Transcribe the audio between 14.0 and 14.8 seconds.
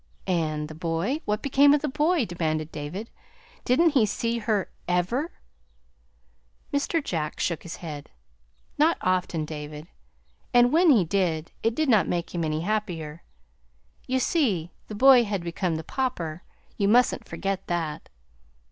You see,